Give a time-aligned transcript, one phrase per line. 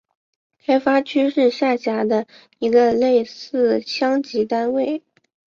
[0.57, 2.25] 开发区是下辖的
[2.57, 5.03] 一个类似乡级单位。